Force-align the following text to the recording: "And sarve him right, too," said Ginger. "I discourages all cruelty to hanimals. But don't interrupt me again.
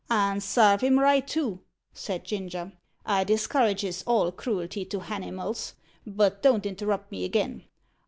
"And 0.09 0.41
sarve 0.41 0.81
him 0.81 0.97
right, 0.99 1.27
too," 1.27 1.59
said 1.93 2.23
Ginger. 2.23 2.71
"I 3.05 3.23
discourages 3.23 4.03
all 4.07 4.31
cruelty 4.31 4.83
to 4.85 5.01
hanimals. 5.01 5.75
But 6.07 6.41
don't 6.41 6.65
interrupt 6.65 7.11
me 7.11 7.23
again. 7.23 7.65